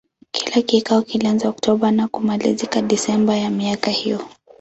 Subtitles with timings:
[0.31, 4.19] Kila kikao kilianza Oktoba na kumalizika Desemba ya miaka hiyo.